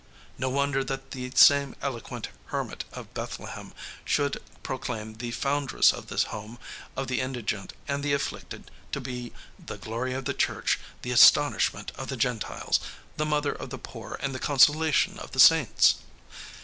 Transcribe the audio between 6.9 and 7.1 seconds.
of